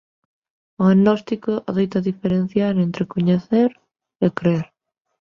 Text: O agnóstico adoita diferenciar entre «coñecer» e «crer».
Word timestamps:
O 0.81 0.83
agnóstico 0.93 1.51
adoita 1.69 2.05
diferenciar 2.09 2.73
entre 2.85 3.03
«coñecer» 3.13 3.69
e 4.25 4.27
«crer». 4.37 4.65